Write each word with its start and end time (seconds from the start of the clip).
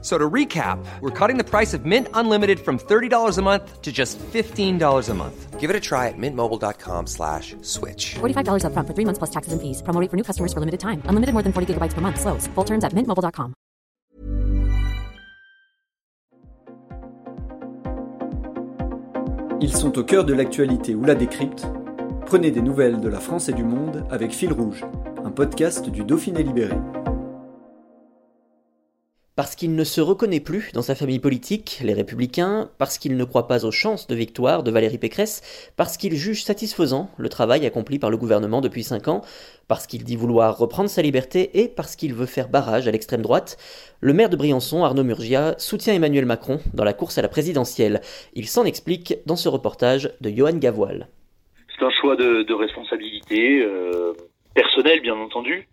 So 0.00 0.16
to 0.16 0.30
recap, 0.30 0.78
we're 1.00 1.10
cutting 1.10 1.38
the 1.38 1.44
price 1.44 1.74
of 1.74 1.84
Mint 1.84 2.06
Unlimited 2.14 2.60
from 2.60 2.78
$30 2.78 3.36
a 3.36 3.42
month 3.42 3.82
to 3.82 3.90
just 3.90 4.16
$15 4.18 5.08
a 5.08 5.14
month. 5.14 5.58
Give 5.58 5.70
it 5.70 5.74
a 5.74 5.80
try 5.80 6.06
at 6.06 6.14
mintmobile.com 6.16 7.08
slash 7.08 7.56
switch. 7.62 8.14
$45 8.20 8.62
upfront 8.62 8.86
for 8.86 8.94
three 8.94 9.04
months 9.04 9.18
plus 9.18 9.30
taxes 9.30 9.52
and 9.52 9.60
fees. 9.60 9.82
Promo 9.82 10.00
rate 10.00 10.08
for 10.08 10.16
new 10.16 10.22
customers 10.22 10.52
for 10.52 10.60
limited 10.60 10.78
time. 10.78 11.02
Unlimited 11.06 11.32
more 11.34 11.42
than 11.42 11.52
40 11.52 11.74
gigabytes 11.74 11.94
per 11.94 12.00
month. 12.00 12.20
Slows. 12.20 12.46
Full 12.54 12.64
terms 12.64 12.84
at 12.84 12.92
mintmobile.com. 12.94 13.54
Ils 19.60 19.76
sont 19.76 19.98
au 19.98 20.04
cœur 20.04 20.24
de 20.24 20.32
l'actualité 20.32 20.94
ou 20.94 21.02
la 21.02 21.16
décrypte. 21.16 21.66
Prenez 22.26 22.52
des 22.52 22.62
nouvelles 22.62 23.00
de 23.00 23.08
la 23.08 23.18
France 23.18 23.48
et 23.48 23.52
du 23.52 23.64
monde 23.64 24.04
avec 24.10 24.30
Fil 24.32 24.52
Rouge, 24.52 24.84
un 25.24 25.30
podcast 25.32 25.90
du 25.90 26.04
Dauphiné 26.04 26.44
Libéré. 26.44 26.76
Parce 29.38 29.54
qu'il 29.54 29.76
ne 29.76 29.84
se 29.84 30.00
reconnaît 30.00 30.40
plus 30.40 30.72
dans 30.72 30.82
sa 30.82 30.96
famille 30.96 31.20
politique, 31.20 31.78
les 31.84 31.92
républicains, 31.92 32.70
parce 32.76 32.98
qu'il 32.98 33.16
ne 33.16 33.22
croit 33.22 33.46
pas 33.46 33.64
aux 33.64 33.70
chances 33.70 34.08
de 34.08 34.16
victoire 34.16 34.64
de 34.64 34.72
Valérie 34.72 34.98
Pécresse, 34.98 35.70
parce 35.76 35.96
qu'il 35.96 36.16
juge 36.16 36.42
satisfaisant 36.42 37.08
le 37.18 37.28
travail 37.28 37.64
accompli 37.64 38.00
par 38.00 38.10
le 38.10 38.16
gouvernement 38.16 38.60
depuis 38.60 38.82
cinq 38.82 39.06
ans, 39.06 39.22
parce 39.68 39.86
qu'il 39.86 40.02
dit 40.02 40.16
vouloir 40.16 40.58
reprendre 40.58 40.90
sa 40.90 41.02
liberté 41.02 41.50
et 41.60 41.68
parce 41.68 41.94
qu'il 41.94 42.14
veut 42.14 42.26
faire 42.26 42.48
barrage 42.48 42.88
à 42.88 42.90
l'extrême 42.90 43.22
droite, 43.22 43.58
le 44.00 44.12
maire 44.12 44.28
de 44.28 44.34
Briançon, 44.34 44.82
Arnaud 44.82 45.04
Murgia, 45.04 45.54
soutient 45.56 45.94
Emmanuel 45.94 46.26
Macron 46.26 46.58
dans 46.74 46.82
la 46.82 46.92
course 46.92 47.16
à 47.16 47.22
la 47.22 47.28
présidentielle. 47.28 48.00
Il 48.34 48.48
s'en 48.48 48.64
explique 48.64 49.18
dans 49.24 49.36
ce 49.36 49.48
reportage 49.48 50.10
de 50.20 50.30
Johan 50.30 50.56
Gavoil. 50.56 51.06
C'est 51.78 51.84
un 51.84 51.90
choix 51.90 52.16
de, 52.16 52.42
de 52.42 52.54
responsabilité, 52.54 53.62
euh, 53.62 54.14
personnelle 54.58 55.00
bien 55.00 55.14
entendu, 55.14 55.68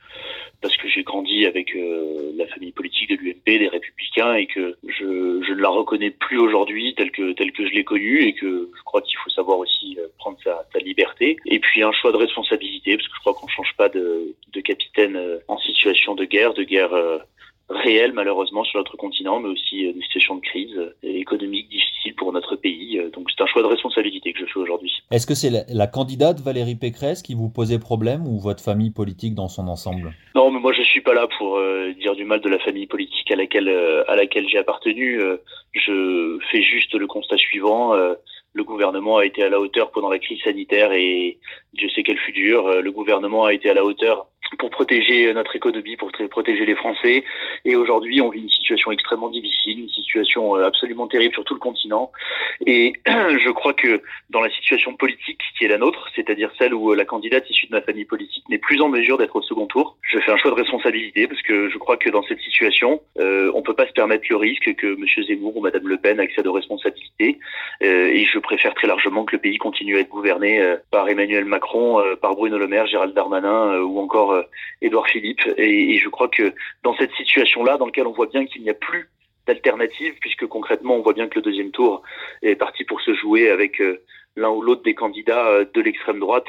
parce 0.61 0.78
que 0.78 0.88
j'ai 0.88 1.02
grandi 1.02 1.47
avec 1.47 1.75
euh, 1.75 2.31
la 2.36 2.45
famille 2.45 2.72
politique 2.72 3.09
de 3.09 3.16
l'UMP, 3.16 3.58
des 3.58 3.67
Républicains, 3.67 4.36
et 4.36 4.45
que 4.45 4.75
je, 4.88 5.41
je 5.47 5.53
ne 5.53 5.61
la 5.61 5.69
reconnais 5.69 6.11
plus 6.11 6.38
aujourd'hui 6.38 6.94
telle 6.95 7.09
que 7.09 7.33
telle 7.33 7.52
que 7.52 7.66
je 7.67 7.73
l'ai 7.73 7.83
connue, 7.83 8.22
et 8.28 8.33
que 8.33 8.69
je 8.78 8.83
crois 8.83 9.02
qu'il 9.02 9.17
faut 9.17 9.31
savoir 9.31 9.58
aussi 9.58 9.97
euh, 10.00 10.06
prendre 10.19 10.38
sa, 10.44 10.63
sa, 10.72 10.80
liberté. 10.80 11.38
Et 11.47 11.59
puis 11.59 11.81
un 11.81 11.91
choix 11.94 12.11
de 12.11 12.17
responsabilité, 12.17 12.95
parce 12.95 13.08
que 13.08 13.16
je 13.16 13.19
crois 13.22 13.33
qu'on 13.33 13.47
change 13.47 13.73
pas 13.75 13.89
de, 13.89 14.36
de 14.53 14.61
capitaine 14.61 15.16
euh, 15.16 15.39
en 15.47 15.58
situation 15.58 16.13
de 16.13 16.25
guerre, 16.25 16.53
de 16.53 16.63
guerre 16.63 16.94
euh, 16.94 17.17
réelle 17.70 18.14
malheureusement 18.14 18.64
sur 18.64 18.80
notre 18.80 18.98
continent, 18.98 19.40
mais 19.40 19.50
aussi 19.50 19.82
une 19.82 20.02
situation 20.02 20.36
de 20.36 20.42
crise 20.42 20.94
économique 21.04 21.70
difficile 21.70 22.16
pour 22.16 22.32
notre 22.32 22.56
pays. 22.56 23.02
Donc 23.14 23.30
c'est 23.36 23.44
un 23.44 23.48
choix 23.48 23.64
de 23.64 23.68
responsabilité 23.68 24.34
que 24.34 24.40
je 24.40 24.46
fais 24.46 24.60
aujourd'hui. 24.60 24.92
Est-ce 25.12 25.26
que 25.26 25.34
c'est 25.34 25.50
la, 25.50 25.62
la, 25.70 25.88
candidate 25.88 26.40
Valérie 26.40 26.76
Pécresse 26.76 27.22
qui 27.22 27.34
vous 27.34 27.50
posait 27.50 27.80
problème 27.80 28.28
ou 28.28 28.40
votre 28.40 28.64
famille 28.64 28.92
politique 28.92 29.36
dans 29.36 29.48
son 29.48 29.68
ensemble? 29.68 30.14
Non, 30.36 30.52
mais 30.52 30.60
moi 30.60 30.74
je 30.74 30.84
suis 30.84 31.02
pas 31.02 31.14
là 31.14 31.28
pour 31.38 31.58
euh, 31.58 31.94
dire 32.00 32.16
du 32.16 32.26
mal 32.26 32.42
de 32.42 32.50
la 32.50 32.60
famille 32.60 32.88
politique 32.88 33.30
à 33.32 33.36
laquelle 33.36 33.70
euh, 33.70 34.04
à 34.10 34.16
laquelle 34.16 34.48
j'ai 34.48 34.58
appartenu. 34.58 35.20
Euh, 35.20 35.38
je 35.74 36.38
fais 36.52 36.62
juste 36.62 36.94
le 36.94 37.08
constat 37.08 37.38
suivant. 37.38 37.94
le 37.94 38.64
gouvernement 38.64 39.18
a 39.18 39.26
été 39.26 39.44
à 39.44 39.50
la 39.50 39.60
hauteur 39.60 39.92
pendant 39.92 40.10
la 40.10 40.20
crise 40.20 40.42
sanitaire 40.42 40.94
et 40.94 41.38
Dieu 41.74 41.90
sait 41.90 42.04
qu'elle 42.04 42.18
fut 42.18 42.32
dure. 42.32 42.82
Le 42.82 42.92
gouvernement 42.94 43.44
a 43.44 43.54
été 43.54 43.70
à 43.70 43.74
la 43.74 43.84
hauteur 43.84 44.28
pour 44.58 44.70
protéger 44.70 45.34
notre 45.34 45.56
économie, 45.56 45.96
pour 45.98 46.12
protéger 46.30 46.66
les 46.66 46.76
Français. 46.76 47.24
Et 47.66 47.76
aujourd'hui, 47.76 48.22
on 48.22 48.30
vit 48.30 48.42
une 48.42 48.50
situation 48.50 48.92
extrêmement 48.92 49.30
difficile, 49.30 49.80
une 49.80 49.90
situation 49.90 50.56
absolument 50.56 51.08
terrible 51.08 51.34
sur 51.34 51.44
tout 51.44 51.54
le 51.54 51.60
continent. 51.60 52.12
Et 52.66 52.94
je 53.08 53.50
crois 53.52 53.73
que 53.73 54.02
dans 54.30 54.42
la 54.42 54.50
situation 54.50 54.95
politique 54.95 55.42
qui 55.58 55.66
est 55.66 55.67
la 55.67 55.78
nôtre, 55.78 56.09
c'est-à-dire 56.16 56.52
celle 56.57 56.74
où 56.74 56.94
la 56.94 57.06
candidate 57.06 57.50
issue 57.50 57.68
de 57.68 57.72
ma 57.72 57.81
famille 57.81 58.06
politique 58.06 58.44
n'est 58.50 58.57
plus 58.57 58.81
en 58.81 58.90
mesure 58.90 59.18
d'être 59.18 59.35
au 59.35 59.41
second 59.41 59.66
tour, 59.68 59.97
je 60.02 60.19
fais 60.19 60.31
un 60.31 60.38
choix 60.38 60.52
de 60.52 60.56
responsabilité 60.56 61.28
parce 61.28 61.41
que 61.41 61.69
je 61.69 61.78
crois 61.78 61.97
que 61.97 62.09
dans 62.09 62.24
cette 62.24 62.40
situation, 62.40 63.02
euh, 63.19 63.52
on 63.53 63.62
peut 63.62 63.74
pas 63.74 63.88
se 63.88 63.94
permettre 63.94 64.25
le 64.30 64.38
risque 64.38 64.74
que 64.75 64.88
M. 64.88 65.24
Zemmour 65.28 65.57
ou 65.57 65.62
Mme 65.62 65.88
Le 65.88 65.97
Pen 65.97 66.19
accèdent 66.19 66.47
aux 66.47 66.53
responsabilités. 66.53 67.40
Euh, 67.84 68.07
et 68.07 68.25
je 68.25 68.40
préfère 68.40 68.74
très 68.74 68.88
largement 68.88 69.25
que 69.25 69.35
le 69.35 69.41
pays 69.41 69.57
continue 69.57 69.97
à 69.97 70.00
être 70.00 70.09
gouverné 70.09 70.59
euh, 70.59 70.78
par 70.91 71.07
Emmanuel 71.09 71.46
Macron, 71.46 72.01
par 72.22 72.35
Bruno 72.35 72.57
Le 72.57 72.68
Maire, 72.68 72.88
Gérald 72.88 73.13
Darmanin 73.13 73.80
ou 73.80 74.00
encore 74.00 74.44
Édouard 74.81 75.07
Philippe. 75.07 75.41
Et, 75.57 75.96
et, 75.96 76.00
je 76.00 76.09
crois 76.09 76.28
que 76.28 76.53
dans 76.84 76.96
cette 76.96 77.12
situation-là, 77.13 77.78
dans 77.78 77.85
laquelle 77.85 78.07
on 78.07 78.12
voit 78.12 78.28
bien 78.28 78.46
qu'il 78.46 78.62
n'y 78.63 78.69
a 78.69 78.74
plus 78.74 79.09
d'alternative, 79.47 80.13
puisque 80.19 80.45
concrètement, 80.47 80.95
on 80.95 81.01
voit 81.01 81.13
bien 81.13 81.28
que 81.28 81.35
le 81.35 81.41
deuxième 81.41 81.72
tour 81.72 82.01
est 82.41 82.56
parti 82.56 82.83
pour 82.83 83.01
se 83.01 83.13
jouer 83.13 83.50
avec 83.50 83.79
euh, 83.81 84.01
l'un 84.35 84.50
ou 84.50 84.61
l'autre 84.61 84.83
des 84.83 84.95
candidats 84.95 85.47
euh, 85.47 85.66
de 85.73 85.81
l'extrême 85.81 86.19
droite. 86.19 86.47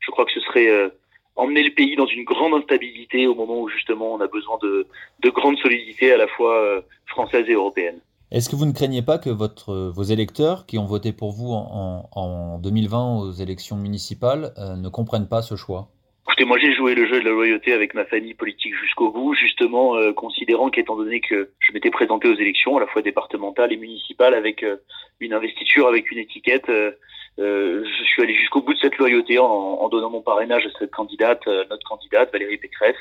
Je 0.00 0.10
crois 0.10 0.24
que 0.24 0.32
ce 0.32 0.40
serait 0.40 0.68
euh, 0.68 0.88
emmener 1.34 1.62
le 1.62 1.74
pays 1.74 1.96
dans 1.96 2.06
une 2.06 2.24
grande 2.24 2.54
instabilité 2.54 3.26
au 3.26 3.34
moment 3.34 3.60
où 3.60 3.68
justement 3.68 4.14
on 4.14 4.20
a 4.20 4.26
besoin 4.26 4.58
de, 4.62 4.86
de 5.20 5.30
grande 5.30 5.56
solidité 5.58 6.12
à 6.12 6.16
la 6.16 6.28
fois 6.28 6.82
française 7.06 7.44
et 7.48 7.52
européenne. 7.52 7.98
Est-ce 8.32 8.48
que 8.48 8.56
vous 8.56 8.66
ne 8.66 8.72
craignez 8.72 9.02
pas 9.02 9.18
que 9.18 9.30
votre, 9.30 9.72
vos 9.90 10.02
électeurs 10.02 10.66
qui 10.66 10.78
ont 10.78 10.86
voté 10.86 11.12
pour 11.12 11.30
vous 11.32 11.52
en, 11.52 12.08
en 12.10 12.58
2020 12.58 13.18
aux 13.18 13.32
élections 13.32 13.76
municipales 13.76 14.52
ne 14.58 14.88
comprennent 14.88 15.28
pas 15.28 15.42
ce 15.42 15.56
choix? 15.56 15.90
Écoutez, 16.36 16.48
moi 16.48 16.58
j'ai 16.58 16.74
joué 16.74 16.94
le 16.94 17.06
jeu 17.06 17.18
de 17.18 17.24
la 17.24 17.30
loyauté 17.30 17.72
avec 17.72 17.94
ma 17.94 18.04
famille 18.04 18.34
politique 18.34 18.74
jusqu'au 18.82 19.10
bout, 19.10 19.32
justement 19.32 19.96
euh, 19.96 20.12
considérant 20.12 20.68
qu'étant 20.68 20.94
donné 20.94 21.22
que 21.22 21.48
je 21.60 21.72
m'étais 21.72 21.88
présenté 21.88 22.28
aux 22.28 22.34
élections, 22.34 22.76
à 22.76 22.80
la 22.80 22.86
fois 22.86 23.00
départementales 23.00 23.72
et 23.72 23.78
municipales, 23.78 24.34
avec 24.34 24.62
euh, 24.62 24.76
une 25.18 25.32
investiture, 25.32 25.88
avec 25.88 26.10
une 26.10 26.18
étiquette, 26.18 26.68
euh, 26.68 26.92
je 27.38 28.04
suis 28.04 28.20
allé 28.20 28.34
jusqu'au 28.34 28.60
bout 28.60 28.74
de 28.74 28.78
cette 28.80 28.98
loyauté 28.98 29.38
en, 29.38 29.46
en, 29.46 29.88
donnant 29.88 30.10
mon 30.10 30.20
parrainage 30.20 30.66
à 30.66 30.78
cette 30.78 30.90
candidate, 30.90 31.46
notre 31.46 31.88
candidate, 31.88 32.30
Valérie 32.30 32.58
Pécresse. 32.58 32.96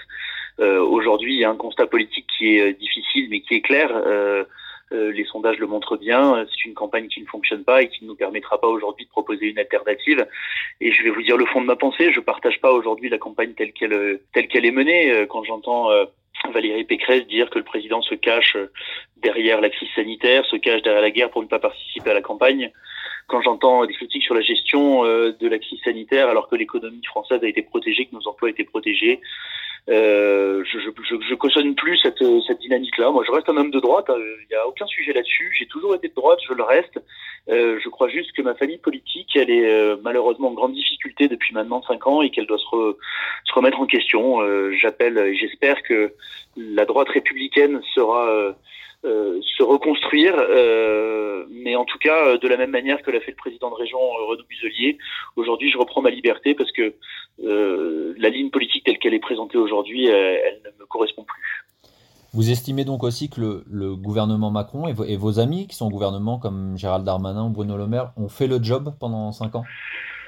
Aujourd'hui, 0.58 1.34
il 1.34 1.40
y 1.42 1.44
a 1.44 1.50
un 1.50 1.58
constat 1.58 1.88
politique 1.88 2.28
qui 2.38 2.58
est 2.58 2.72
difficile, 2.80 3.28
mais 3.30 3.42
qui 3.42 3.56
est 3.56 3.62
clair. 3.62 3.90
Euh, 4.96 5.12
les 5.12 5.26
sondages 5.26 5.58
le 5.60 5.68
montrent 5.68 5.98
bien. 5.98 6.46
C'est 6.50 6.66
une 6.66 6.74
campagne 6.74 7.08
qui 7.08 7.22
ne 7.22 7.28
fonctionne 7.28 7.64
pas 7.64 7.82
et 7.82 7.90
qui 7.90 8.04
ne 8.04 8.10
nous 8.10 8.16
permettra 8.16 8.60
pas 8.60 8.68
aujourd'hui 8.68 9.06
de 9.06 9.10
proposer 9.10 9.48
une 9.48 9.60
alternative. 9.60 10.26
Et 10.82 10.92
je 10.92 11.04
vais 11.04 11.10
vous 11.10 11.22
dire 11.22 11.38
le 11.38 11.46
fond 11.46 11.62
de 11.62 11.66
ma 11.66 11.76
pensée. 11.76 12.12
Je 12.12 12.20
partage 12.20 12.60
pas 12.62 12.72
aujourd'hui 12.72 13.10
la 13.10 13.18
campagne 13.18 13.54
telle 13.54 13.74
qu'elle 13.74 14.20
qu'elle 14.34 14.66
est 14.66 14.72
menée. 14.72 15.12
Euh, 15.12 15.26
quand 15.26 15.44
j'entends 15.44 15.92
euh, 15.92 16.06
Valérie 16.54 16.84
Pécresse 16.84 17.28
dire 17.28 17.50
que 17.50 17.60
le 17.60 17.66
président 17.66 18.02
se 18.02 18.16
cache 18.16 18.58
derrière 19.18 19.62
la 19.62 19.70
sanitaire, 19.96 20.46
se 20.46 20.56
cache 20.58 20.82
derrière 20.82 21.02
la 21.02 21.12
guerre 21.12 21.30
pour 21.30 21.42
ne 21.42 21.48
pas 21.48 21.60
participer 21.60 22.12
à 22.12 22.14
la 22.14 22.22
campagne. 22.22 22.72
Quand 23.28 23.42
j'entends 23.42 23.86
des 23.86 23.94
critiques 23.94 24.24
sur 24.24 24.36
la 24.36 24.42
gestion 24.42 25.04
de 25.04 25.48
la 25.48 25.58
sanitaire 25.84 26.30
alors 26.30 26.48
que 26.48 26.56
l'économie 26.56 27.04
française 27.06 27.40
a 27.44 27.48
été 27.48 27.64
protégée, 27.64 28.06
que 28.06 28.14
nos 28.14 28.28
emplois 28.28 28.52
étaient 28.52 28.66
protégés, 28.66 29.20
euh, 29.88 30.64
je, 30.66 30.80
je, 30.80 30.90
je, 31.30 31.36
cautionne 31.36 31.76
plus 31.76 31.98
cette, 32.00 32.24
cette 32.48 32.60
dynamique-là. 32.60 33.12
Moi, 33.12 33.24
je 33.26 33.32
reste 33.32 33.50
un 33.50 33.58
homme 33.58 33.70
de 33.70 33.80
droite. 33.80 34.06
Il 34.10 34.14
euh, 34.14 34.36
n'y 34.50 34.56
a 34.56 34.68
aucun 34.68 34.88
sujet 34.88 35.14
là-dessus. 35.14 35.54
J'ai 35.58 35.68
toujours 35.68 35.94
été 35.94 36.08
de 36.08 36.14
droite. 36.16 36.40
Je 36.48 36.54
le 36.54 36.64
reste. 36.64 37.00
Euh, 37.50 37.80
je 37.84 37.90
crois 37.90 38.10
juste 38.10 38.32
que 38.32 38.42
ma 38.42 38.56
famille 38.56 38.80
politique, 38.80 39.36
elle 39.36 39.52
est 39.52 39.70
euh, 39.70 39.98
malheureusement 40.02 40.50
en 40.50 40.54
grande 40.54 40.74
difficulté 40.74 41.28
depuis 41.28 41.54
maintenant 41.54 41.84
cinq 41.84 42.08
ans 42.08 42.24
et 42.24 42.32
qu'elle 42.32 42.48
doit 42.48 42.58
se, 42.58 42.76
re, 42.76 42.96
se, 43.44 43.54
remettre 43.54 43.80
en 43.80 43.86
question. 43.86 44.42
Euh, 44.42 44.72
J'appelle 44.82 45.18
et 45.20 45.36
j'espère 45.36 45.84
que 45.84 46.14
la 46.58 46.86
droite 46.86 47.10
républicaine 47.10 47.82
sera 47.94 48.56
euh, 49.06 49.40
se 49.56 49.62
reconstruire, 49.62 50.34
euh, 50.36 51.46
mais 51.52 51.76
en 51.76 51.86
tout 51.86 52.00
cas 52.00 52.26
euh, 52.26 52.38
de 52.40 52.48
la 52.48 52.58
même 52.58 52.72
manière 52.72 53.04
que 53.04 53.12
l'a 53.12 53.20
fait 53.20 53.32
le 53.32 53.38
président 53.38 53.70
de 53.70 53.76
région 53.76 54.00
Renaud 54.00 54.42
Muselier. 54.50 54.98
Aujourd'hui, 55.36 55.70
je 55.70 55.78
reprends 55.78 56.02
ma 56.02 56.10
liberté 56.10 56.56
parce 56.56 56.72
que 56.72 56.96
la 57.38 58.30
ligne 58.30 58.50
politique 58.50 58.84
telle 58.84 58.95
qu'elle 59.06 59.14
est 59.14 59.20
présentée 59.20 59.60
aujourd'hui, 59.60 60.08
elle, 60.08 60.42
elle, 60.44 60.62
ne 60.66 60.80
me 60.80 60.86
correspond 60.88 61.24
plus. 61.24 61.64
Vous 62.34 62.50
estimez 62.50 62.84
donc 62.84 63.04
aussi 63.04 63.30
que 63.30 63.40
le, 63.40 63.64
le 63.72 63.96
gouvernement 63.96 64.50
Macron 64.50 64.88
et 64.88 64.94
vos, 64.94 65.06
et 65.06 65.16
vos, 65.16 65.40
amis 65.40 65.68
qui 65.68 65.76
sont 65.76 65.86
au 65.86 65.90
gouvernement 65.92 66.40
comme 66.40 66.76
Gérald 66.76 67.06
Darmanin 67.06 67.46
ou 67.46 67.50
Bruno 67.50 67.78
Le 67.78 67.86
Maire 67.86 68.12
ont 68.18 68.30
fait 68.30 68.48
le 68.48 68.58
job 68.62 68.96
pendant 69.00 69.32
cinq 69.32 69.54
ans? 69.54 69.64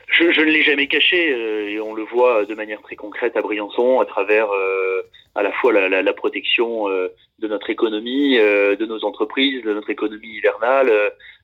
Je, 0.07 0.31
je, 0.31 0.41
ne 0.41 0.45
l'ai 0.45 0.62
jamais 0.62 0.88
caché 0.88 1.33
euh, 1.33 1.69
et 1.69 1.81
on 1.81 1.95
le 1.95 2.03
voit 2.03 2.45
de 2.45 2.53
manière 2.53 2.81
très 2.81 2.95
concrète 2.95 3.35
à 3.35 3.41
Briançon 3.41 4.00
à 4.00 4.06
travers 4.06 4.47
euh, 4.51 5.01
à 5.37 5.43
la 5.43 5.51
fois 5.51 5.71
la, 5.71 5.87
la, 5.87 6.01
la 6.01 6.13
protection 6.13 6.89
euh, 6.89 7.09
de 7.39 7.47
notre 7.47 7.69
économie, 7.69 8.35
de 8.35 8.85
nos 8.87 9.05
entreprises, 9.05 9.63
de 9.63 9.71
notre 9.71 9.91
économie 9.91 10.37
hivernale, 10.37 10.91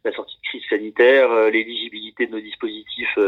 la 0.03 0.11
sortie 0.11 0.35
de 0.37 0.47
crise 0.49 0.63
sanitaire, 0.67 1.29
l'éligibilité 1.51 2.25
de 2.25 2.31
nos 2.31 2.39
dispositifs 2.39 3.19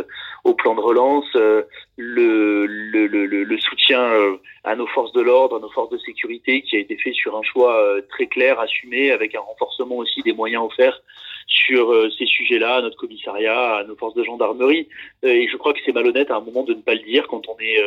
au 0.43 0.55
plan 0.55 0.73
de 0.73 0.81
relance, 0.81 1.31
le, 1.35 2.65
le, 2.65 2.65
le, 3.05 3.25
le 3.25 3.57
soutien 3.59 4.03
à 4.63 4.75
nos 4.75 4.87
forces 4.87 5.13
de 5.13 5.21
l'ordre, 5.21 5.57
à 5.57 5.59
nos 5.59 5.69
forces 5.69 5.91
de 5.91 5.99
sécurité 5.99 6.63
qui 6.63 6.75
a 6.75 6.79
été 6.79 6.97
fait 6.97 7.13
sur 7.13 7.37
un 7.37 7.43
choix 7.43 7.79
très 8.09 8.25
clair, 8.25 8.59
assumé, 8.59 9.11
avec 9.11 9.35
un 9.35 9.41
renforcement 9.41 9.97
aussi 9.97 10.23
des 10.23 10.33
moyens 10.33 10.63
offerts 10.63 11.03
sur 11.45 11.93
ces 12.17 12.25
sujets-là 12.25 12.77
à 12.77 12.81
notre 12.81 12.97
commissariat, 12.97 13.75
à 13.75 13.83
nos 13.83 13.95
forces 13.95 14.15
de 14.15 14.23
gendarmerie. 14.23 14.89
et 15.21 15.47
je 15.47 15.57
crois 15.57 15.73
que 15.73 15.79
c'est 15.85 15.93
malhonnête 15.93 16.31
à 16.31 16.37
un 16.37 16.41
moment 16.41 16.63
de 16.63 16.73
ne 16.73 16.81
pas 16.81 16.95
le 16.95 17.01
dire 17.01 17.27
quand 17.27 17.47
on 17.47 17.55
est 17.59 17.79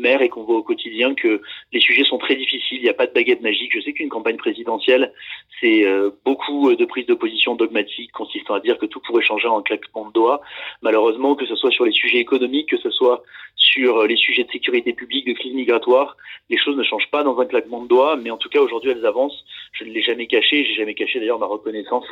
maire 0.00 0.22
et 0.22 0.28
qu'on 0.28 0.44
voit 0.44 0.56
au 0.56 0.62
quotidien 0.62 1.14
que 1.14 1.40
les 1.72 1.80
sujets 1.80 2.04
sont 2.04 2.18
très 2.18 2.36
difficiles, 2.36 2.78
il 2.78 2.82
n'y 2.82 2.88
a 2.88 2.94
pas 2.94 3.06
de 3.06 3.12
baguette 3.12 3.42
magique. 3.42 3.72
Je 3.74 3.80
sais 3.80 3.92
qu'une 3.92 4.08
campagne 4.08 4.36
présidentielle, 4.36 5.12
c'est 5.60 5.84
euh, 5.86 6.10
beaucoup 6.24 6.74
de 6.74 6.84
prises 6.84 7.06
de 7.06 7.14
position 7.14 7.54
dogmatiques 7.54 8.12
consistant 8.12 8.54
à 8.54 8.60
dire 8.60 8.78
que 8.78 8.86
tout 8.86 9.00
pourrait 9.00 9.22
changer 9.22 9.48
en 9.48 9.62
claquement 9.62 10.06
de 10.06 10.12
doigts. 10.12 10.40
Malheureusement, 10.82 11.34
que 11.34 11.46
ce 11.46 11.54
soit 11.54 11.70
sur 11.70 11.84
les 11.84 11.92
sujets 11.92 12.18
économiques, 12.18 12.70
que 12.70 12.78
ce 12.78 12.90
soit 12.90 13.22
sur 13.56 14.06
les 14.06 14.16
sujets 14.16 14.44
de 14.44 14.50
sécurité 14.50 14.92
publique, 14.92 15.26
de 15.26 15.32
crise 15.32 15.54
migratoire, 15.54 16.16
les 16.48 16.58
choses 16.58 16.76
ne 16.76 16.82
changent 16.82 17.10
pas 17.10 17.22
dans 17.22 17.38
un 17.38 17.46
claquement 17.46 17.82
de 17.82 17.88
doigts, 17.88 18.16
mais 18.16 18.30
en 18.30 18.36
tout 18.36 18.48
cas 18.48 18.60
aujourd'hui 18.60 18.90
elles 18.90 19.06
avancent. 19.06 19.44
Je 19.72 19.84
ne 19.84 19.90
l'ai 19.90 20.02
jamais 20.02 20.26
caché, 20.26 20.64
j'ai 20.64 20.74
jamais 20.74 20.94
caché 20.94 21.20
d'ailleurs 21.20 21.38
ma 21.38 21.46
reconnaissance 21.46 22.06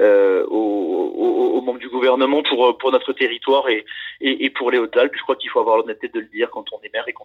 euh, 0.00 0.46
aux, 0.46 1.60
membres 1.60 1.78
du 1.78 1.88
gouvernement 1.88 2.42
pour 2.42 2.92
notre 2.92 3.12
territoire 3.12 3.66
et 3.68 4.50
pour 4.50 4.70
les 4.70 4.78
Hautes-Alpes. 4.78 5.14
Je 5.16 5.22
crois 5.22 5.36
qu'il 5.36 5.50
faut 5.50 5.60
avoir 5.60 5.76
l'honnêteté 5.76 6.08
de 6.08 6.18
le 6.18 6.26
dire 6.26 6.50
quand 6.50 6.64
on 6.72 6.80
est 6.82 6.92
maire 6.92 7.04
et 7.06 7.12
qu'on 7.12 7.24